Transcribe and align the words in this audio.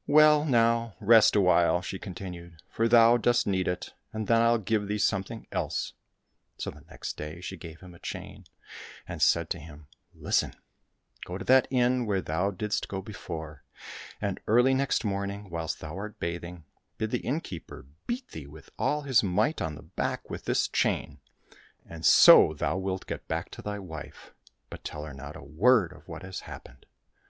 "Well, 0.06 0.46
now, 0.46 0.94
rest 0.98 1.36
awhile," 1.36 1.82
she 1.82 1.98
continued," 1.98 2.62
for 2.72 2.88
thou 2.88 3.18
dost 3.18 3.46
need 3.46 3.68
it, 3.68 3.92
and 4.14 4.26
then 4.26 4.40
I'll 4.40 4.56
give 4.56 4.88
thee 4.88 4.96
something 4.96 5.46
else." 5.52 5.92
So 6.56 6.70
the 6.70 6.80
next 6.88 7.18
day 7.18 7.42
she 7.42 7.58
gave 7.58 7.80
him 7.80 7.92
a 7.94 7.98
chain, 7.98 8.46
and 9.06 9.20
said 9.20 9.50
to 9.50 9.58
him," 9.58 9.88
Listen! 10.14 10.54
Go 11.26 11.36
to 11.36 11.44
that 11.44 11.68
inn 11.70 12.06
where 12.06 12.22
thou 12.22 12.50
didst 12.50 12.88
go 12.88 13.02
before, 13.02 13.62
and 14.22 14.40
early 14.46 14.72
next 14.72 15.04
morning, 15.04 15.50
whilst 15.50 15.80
thou 15.80 15.94
art 15.98 16.18
bathing, 16.18 16.64
bid 16.96 17.10
the 17.10 17.18
innkeeper 17.18 17.84
beat 18.06 18.28
thee 18.28 18.46
with 18.46 18.70
all 18.78 19.02
his 19.02 19.22
might 19.22 19.60
on 19.60 19.74
the 19.74 19.82
back 19.82 20.30
with 20.30 20.46
this 20.46 20.66
chain, 20.66 21.18
and 21.84 22.06
so 22.06 22.54
thou 22.54 22.78
wilt 22.78 23.04
get 23.06 23.28
back 23.28 23.50
to 23.50 23.60
thy 23.60 23.78
wife, 23.78 24.32
but 24.70 24.82
tell 24.82 25.04
her 25.04 25.12
not 25.12 25.36
a 25.36 25.42
word 25.44 25.92
of 25.92 26.08
what 26.08 26.22
has 26.22 26.40
happened." 26.48 26.86